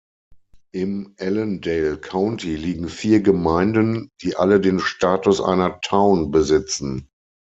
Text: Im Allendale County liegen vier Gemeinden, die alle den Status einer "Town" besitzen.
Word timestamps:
Im 0.71 1.13
Allendale 1.19 1.95
County 1.95 2.55
liegen 2.55 2.89
vier 2.89 3.21
Gemeinden, 3.21 4.09
die 4.23 4.35
alle 4.35 4.59
den 4.59 4.79
Status 4.79 5.39
einer 5.39 5.79
"Town" 5.81 6.31
besitzen. 6.31 7.07